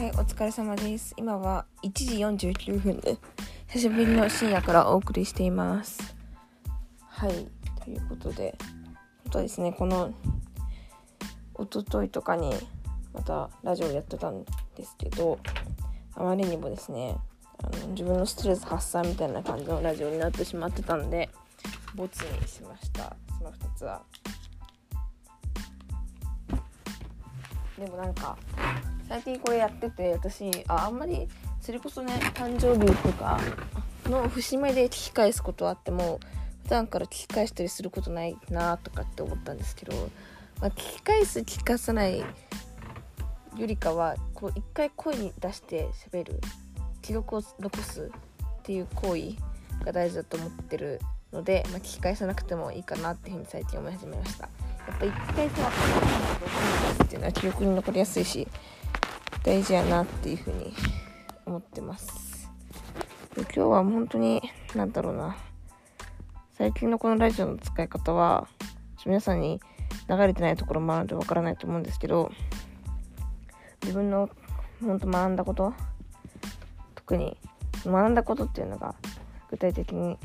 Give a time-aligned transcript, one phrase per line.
[0.00, 1.12] はい、お疲れ様です。
[1.18, 3.18] 今は1時49分で、
[3.66, 6.16] 久しぶりの深夜からお送りしています。
[7.06, 7.46] はい、
[7.84, 8.56] ということで、
[9.24, 10.14] 本当はですね、この、
[11.58, 12.50] 一昨日とかに、
[13.12, 14.42] またラジオやってたん
[14.74, 15.38] ですけど、
[16.14, 17.18] あまりにもですね、
[17.62, 21.28] あの自分のストレス発散みたいな感じのラジオになってしまってたんで、
[21.94, 23.14] ボツにしました。
[23.36, 24.00] その2つは。
[27.80, 28.36] でもなんか、
[29.08, 31.26] 最近これやってて私ああんまり
[31.62, 33.40] それこそね誕生日とか
[34.04, 36.20] の節目で聞き返すことはあっても
[36.64, 39.92] 普段から聞き返したりすることないなとかって思ったんですけど、
[40.60, 42.26] まあ、聞き返す聞き返さないよ
[43.56, 46.40] りかはこう一回声に出して喋る
[47.00, 48.12] 記録を残す
[48.58, 51.00] っていう行為が大事だと思ってる
[51.32, 54.48] ので、まあ、聞き返さなくてもいいかなっていうふうに最近思い始めました。
[54.86, 55.70] やっぱ一回さ
[57.04, 58.46] っていうのは記憶に残りやすいし
[59.42, 60.74] 大事やなっていうふうに
[61.46, 62.50] 思ってます。
[63.34, 64.42] で今日は本当に
[64.74, 65.36] 何だろうな。
[66.52, 68.46] 最近のこのラジオの使い方は
[69.06, 69.60] 皆さんに
[70.08, 72.30] 流れてないところもあるのでわからないと思うんですけど
[73.82, 74.28] 自分の
[74.84, 75.72] 本当学んだこと
[76.94, 77.36] 特に
[77.86, 78.94] 学んだことっていうのが
[79.50, 80.18] 具体的に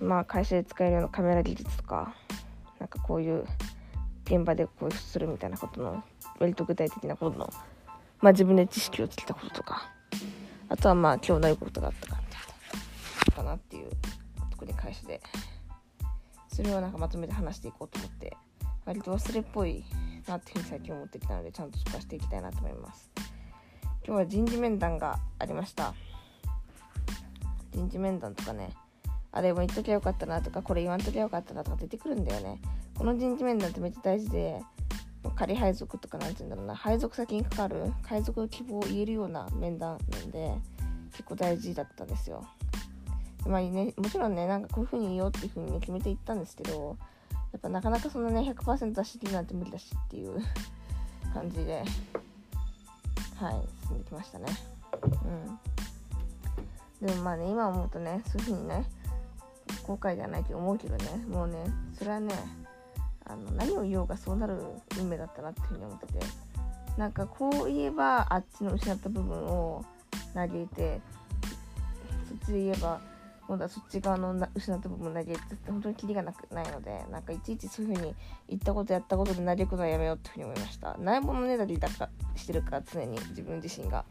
[0.00, 2.14] まあ会社で使えるようなカメラ技術とか
[2.84, 3.46] なんかこういう
[4.26, 6.04] 現場でこうするみたいなことの
[6.38, 7.50] 割と具体的なことの、
[8.20, 9.90] まあ、自分で知識をつけたこととか
[10.68, 12.40] あとはまあ今日どういうことがあったかみたい
[13.30, 13.90] なかなっていう
[14.50, 15.22] 特に会社で
[16.48, 18.36] それをなんかまとめて話していこうと思って
[18.84, 19.82] 割と忘れっぽい
[20.28, 23.10] なっていうふうに最近思ってきたのでちゃんとそこはしていきたいなと思います。
[24.06, 25.94] 今日は人事面談がありました。
[27.72, 28.74] 人事面談とかね
[29.36, 32.60] あれも言っときゃよかったなとかこれ言わんときゃよかったなとか出てくるんだよね。
[32.96, 34.62] この人事面談ってめっちゃ大事で
[35.34, 36.76] 仮配属とかなんて言うんだろうな。
[36.76, 40.54] 配属先にかかる配属の希望を言えるような面談なんで
[41.10, 42.46] 結構大事だったんですよ。
[43.44, 43.92] まあね。
[43.96, 46.96] もちろんねなんかこういう風に言おうっていう風に、ね、決めていったんですけど
[47.52, 50.40] やっぱなかなかそのね100%出し切るなんて無理だしっていう
[51.34, 51.82] 感じで
[53.34, 54.46] はい進んできましたね。
[57.02, 57.06] うん。
[57.08, 58.86] でもまあね今思うとねそういう風にね
[59.86, 61.04] 後悔じゃないと思うけどね。
[61.28, 61.64] もうね
[61.96, 62.34] それはね
[63.24, 64.60] あの何を言おうがそうなる
[64.98, 66.54] 運命だったなっていうふうに思ってて。
[66.96, 69.84] なんかこう言えばあっちの失った部分を
[70.32, 71.00] 嘆いて
[72.28, 73.00] そっちで言えば
[73.46, 78.14] 今度はそっち側の失った部分を嘆いてって本当にキリがなくないのでなんかいちいちそういうふうに
[78.48, 80.96] 言ったことやったことで嘆くのはやめようっていうふうに思いました。
[80.98, 84.04] ないものねだりだかしてるから常に自分自身が。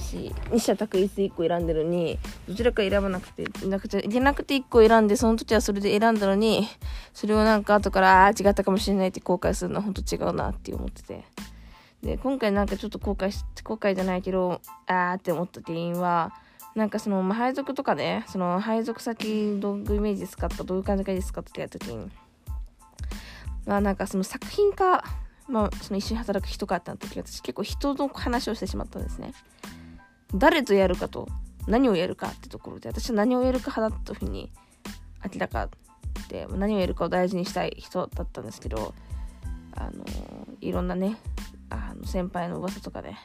[0.00, 2.18] し二者択一1個選んでるのに
[2.48, 6.68] どちらか選ばなくてなくちゃいけなくて1個選んでその時はそれで選んだのに
[7.14, 11.24] それをなんか後からあ違ったかもしれないって後悔するのは本当違うなって思ってて。
[12.02, 16.32] で今回なんかちょっと後悔し後悔じゃないけどああって思った原因は
[16.74, 22.10] なんかその、まあ、配属とかねその配属先どういうイメージですかとかどういう感じがいいですかってやった時に
[23.66, 25.04] まあなんかその作品化
[25.48, 29.34] まあその一緒に働く人かってなった時私結構人の話をしてしまったんですね。
[30.34, 31.28] 誰とやるかと
[31.66, 34.50] 何をやるかってところで私は何をやるか派だというふうに
[35.24, 35.68] 明らか
[36.28, 38.94] で何をやるかを大事にしたい人だったんですけど
[39.72, 40.04] あの
[40.60, 41.16] いろんなね
[41.68, 43.18] あの先輩の噂とかでね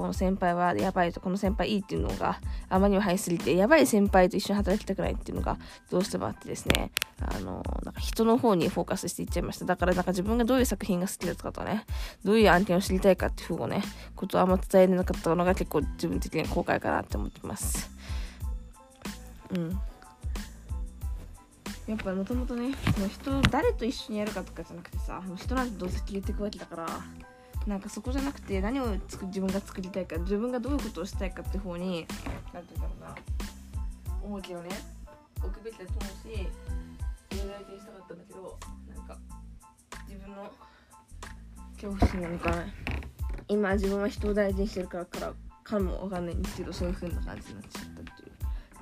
[0.00, 2.40] この先輩はやばいとこの先輩いいっていうのが
[2.70, 5.58] あまりにも早すぎてやばい先輩と一緒に働きたくないっていうのが
[5.90, 6.90] どうしてもあってですね。
[7.20, 9.66] あのなんか人の方にフォーカスしていっちゃいました。
[9.66, 11.84] だからなんか自分がどういう作品が好きだとかとね。
[12.24, 13.82] どういう案件を知りたいかっていうふうをね
[14.16, 17.90] ことをあんま伝えれなかったのが結構自分的に後悔かなって思ってます。
[19.54, 19.78] うん。
[21.86, 26.86] やっぱもともとねその人誰と一緒にやるかとかじゃなくてさもう人なんてどうせ消えていくわけだから
[27.66, 32.06] なんかそこじゃなくて何をつ自分が作りたいか自分がどういうことをしたいかって方に
[32.52, 33.14] 何て言うんだろ
[34.20, 34.68] うな重きをね
[35.42, 36.48] 置くべきだと思うし
[37.30, 38.58] それを相手にしたかったんだけど
[38.94, 39.18] なんか
[40.08, 40.50] 自分の
[41.74, 42.54] 恐怖心なのか
[43.48, 45.32] 今自分は人を大事にしてるからから
[45.64, 47.99] かもわかんないんですけどそういう風な感じになっちゃった。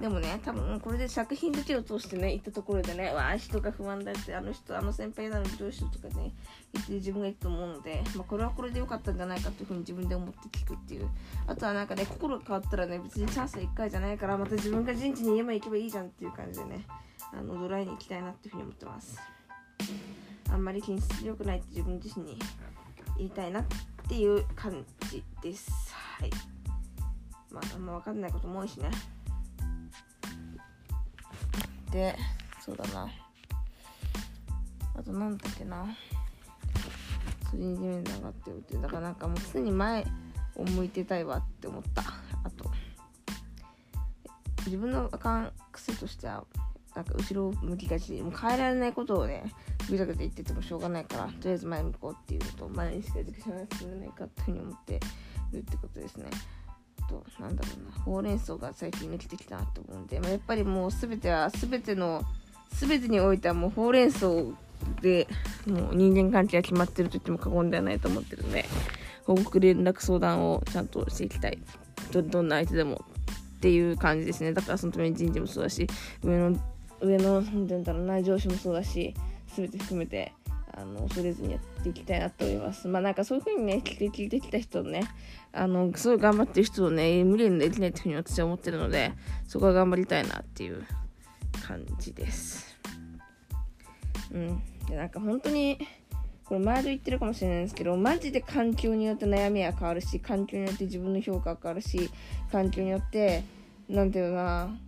[0.01, 6.33] でもね多分これで作品だけを通してね行ったところでねわあ人が不安だってあの人あの先輩なのにどうしようとかね
[6.73, 11.09] 言って自分がいると思うので、まあ、これはこれで良かったんじゃないかというふうに自分で思って聞くっていう。
[11.47, 16.87] あとはなんかね心が変わったらね別にチャンスは1回じゃないからまた自分が人事に言えば行けばいいじゃんっていう感じでね
[17.33, 19.19] あのドライに行きたいなっていうふうに思ってます。
[20.51, 22.39] あんまり品質良くないって自分自身に
[23.17, 23.65] 言いたいなっ
[24.09, 25.93] ていう感じです。
[26.21, 26.31] はい。
[27.51, 28.91] まああんま分かんないことも多いしね。
[31.91, 32.17] で
[32.65, 33.09] そうだな。
[34.95, 35.87] あとなんだっけな。
[37.51, 38.77] それに地面で上がってるって。
[38.77, 40.07] だからなんかもう常に前
[40.57, 42.03] を向いてたいわって思った。
[42.03, 42.71] あと。
[44.67, 46.45] 自分のあかん癖としては
[46.95, 48.21] なんか後ろを向きがち。
[48.21, 49.45] もう変えられないことをね
[49.89, 55.01] ぐちゃぐちゃ言っててもしょうがないからとりあえず前向こうっていうのと前にしか education が進めないかっていうふうに思って
[55.53, 56.27] るってことですね。
[57.09, 62.23] となんだろうなほうれん草が最近抜けてきたなと思うんで、まあ、やっぱりもう全ては全ての
[62.71, 64.27] 全てにおいてはもうほうれん草
[65.01, 65.27] で
[65.67, 68.65] もう人間関係が決まってると言っても過言ではないと思ってるので
[69.25, 71.59] 報告連絡相談をちゃんとしていきたい。
[72.13, 73.05] どどんな相手でも
[73.59, 74.53] っていう感じですね。
[74.53, 75.87] だからそのために人事もそうだし
[76.23, 76.57] 上の
[77.01, 79.15] 上のなんて言うんだろうな上司もそうだし
[79.55, 80.33] 全て含めて
[80.81, 82.87] あの恐れずにやっていきたいなと思います。
[82.87, 85.03] まあなんかそういう風にね聞いて聞いてきた人ね
[85.53, 89.13] あのすごい頑張ってる人をね無理にできないっていう風に私は思ってるので
[89.47, 90.85] そこは頑張りたいなっていう
[91.67, 92.77] 感じです。
[94.33, 94.63] うん。
[94.89, 95.79] でなんか本当に
[96.45, 102.11] これ前と言ってるかもしれないんですけどマジで環境によって悩みは変わるし環境によって自分の評価が変わるし
[102.51, 103.45] 環境によって
[103.89, 104.79] なんていうのかな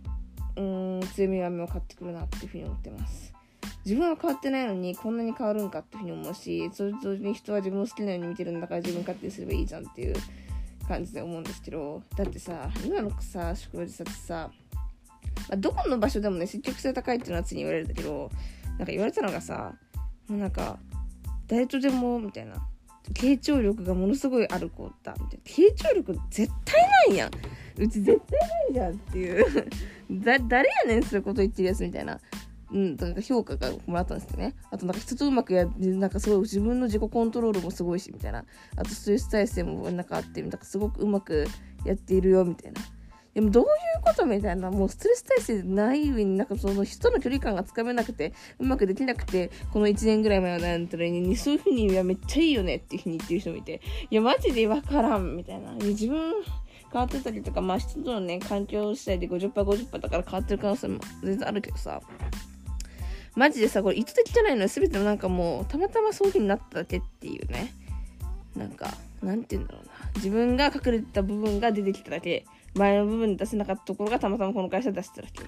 [0.55, 3.40] うん強み弱みを買ってくるなっていうふうに思ってます。
[3.85, 10.15] 自分は変わってないのにこんなに変わるんかっていうふうに思うしそれと人は自分を好きなように見てるんだから自分勝手にすればいいじゃんっていう
[10.87, 14.51] 感じで思うんですけどだってさ今のさ職場でささ、
[15.49, 18.29] まあ、どこの場所でもね積極性高いっていうのは常に言われるんだけど
[18.67, 19.73] なんか言われたのがさ
[20.27, 20.77] もうなんか
[21.47, 22.55] 誰とでもみたいな
[23.13, 25.43] 傾聴力がものすごいある子だみたいな。
[25.45, 27.31] 傾聴力絶対ないやん。
[27.77, 29.69] うち絶対ないじゃんっていう。
[30.23, 32.19] だ誰やねんそういうこと言ってるやつみたいな。
[32.71, 34.55] うんなんか評価がもらったんですよね。
[34.71, 38.45] あとなんか人とうまくやなんかすごい自分の自己コントロールもすごいしみたいな。
[38.75, 41.45] あとストレス耐性もなんかあってなんかすごくうまく
[41.85, 42.81] やっているよみたいな。
[43.33, 43.69] でもどういう
[44.03, 53.79] ことみたいな、もうストレス耐性ない上になんかその人の距離感がつかめなくて、うまくできなくて、この1年ぐらい前は悩んだらに、そういうふうに、いや、めっちゃいいよねっていうふうに言ってる人もいて、
[54.09, 55.71] いや、マジでわからん、みたいな。
[55.75, 56.33] 自分
[56.91, 62.01] 変わってたりとか、まあ人とのね、環境次第で50%、50%だから変わってる可能性も全然あるけどさ、
[63.35, 64.67] マジでさ、これ意図的じゃないのよ。
[64.67, 67.73] 全てのなんかもう、たまたまそういう風になっただけっていうね。
[68.55, 69.91] なんか、なんて言うんだろうな。
[70.15, 72.45] 自分が隠れてた部分が出てきただけ。
[72.73, 75.43] 前の部分出せなかったところがたまたまこの会社出しただけ。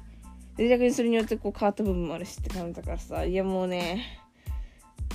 [0.55, 4.19] で、逆にそれによってこう変わった部分もあるしって感じだからさ、いやもうね、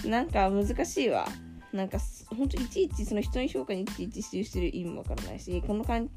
[0.04, 1.26] なんか難しいわ。
[1.72, 6.08] なんか、ほんといちいちその人の評価にいちいち支持してる意味もわからないし、このかん、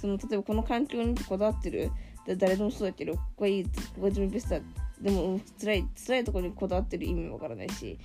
[0.00, 1.90] その、例えばこの環境にこだわってる、
[2.26, 4.60] 誰でもそうだけど、ここがいい、ここが自分ベストだ。
[5.00, 7.98] でも、辛い、辛いところにこだわってる意味もわからないし、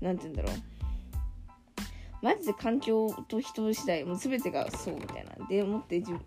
[0.00, 0.54] なんて言うんだろう。
[2.22, 5.46] マジで環境と人次第、もう全てがそうみたいな。
[5.46, 6.20] で、思って自分、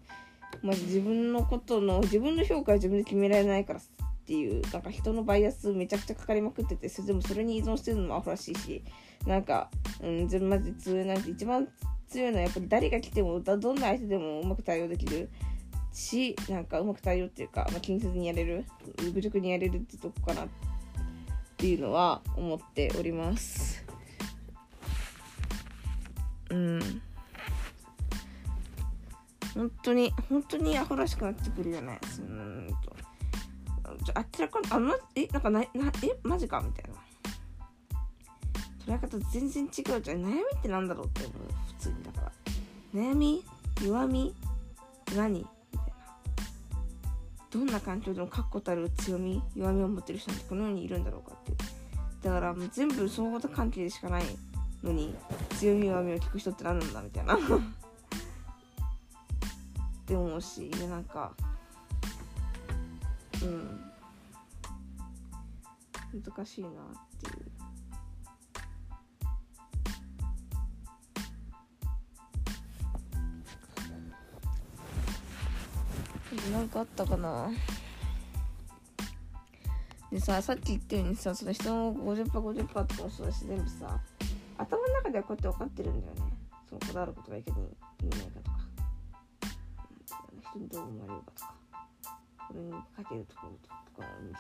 [0.62, 3.84] まず自分のことの自分の評価は自分で決められないからっ
[4.28, 8.84] ていうなんか人のバイアスめちゃくちゃかかりまくっててそれでもそれに依存してるのもアホらしいし
[9.26, 9.70] なんか、
[10.02, 11.68] うん、全マジで強いなんて一番
[12.10, 15.30] 強いのはやっぱり誰が来てもどんな相手でもうまく対応できる
[15.98, 18.66] しなんかうまく対応っていうか、まあ、気にせずにやれる
[19.14, 20.48] 愚直にやれるってとこかなっ
[21.58, 23.84] ていうのは思っております。
[26.52, 27.02] うん。
[29.56, 32.00] 本当に本当にアホらしくなってくるよね。
[32.20, 32.96] うんと。
[34.16, 35.68] 明らかにあまえなんかななえ
[36.22, 36.62] マジか？
[36.62, 36.96] みたいな。
[38.86, 40.24] 捉え方全然違うじゃん。
[40.24, 41.38] 悩みってなんだろうって思う。
[41.80, 42.04] 普通に。
[42.04, 42.32] だから。
[42.94, 43.44] 悩み？
[43.84, 44.36] 弱み？
[45.16, 45.46] 何？
[47.50, 51.54] どんな環境でも確固たる強み弱みを持ってる人ってこの世にいるんだろうかって。
[52.24, 54.24] だからもう全部相互関係でしかない
[54.84, 55.16] のに
[55.52, 57.36] 強み弱みを聞く人って何なんだみたいな。
[57.38, 57.40] っ
[60.06, 61.34] て思うしでなんか
[63.44, 63.88] うん。
[66.24, 66.70] 難しいな。
[66.70, 66.74] っ
[67.17, 67.17] て
[76.68, 77.50] なんかあったかな。
[80.12, 84.00] でささっき言ったようにさその人の 50%50% 50%とかもそうだし全部さ
[84.58, 86.22] 頭の中ではこうやって分かってるんだよね。
[86.68, 88.58] そのこだわることがいけない意味ないかとか。
[90.52, 91.56] 人にどう思われるかとか。
[92.50, 92.78] これにか
[93.10, 93.78] けるところとか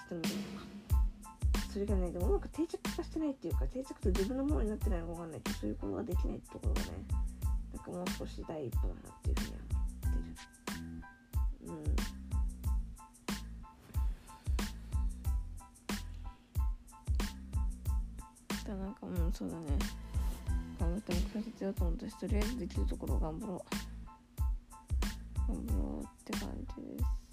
[0.05, 0.97] 人のどうとか。
[1.71, 6.87] それがねでもうまく定着化してないっていうか定着と自分のものになってないのか分かんないけどそういうことができないってところがね
[7.73, 9.76] なんかもう少し第一歩だなっていうふうには
[18.99, 19.63] かうんそうだね。
[20.79, 23.59] 頑張って目標立てようと思ったしとりあえずできるところを頑張ろう。
[25.53, 27.26] 頑張ろうって感じです。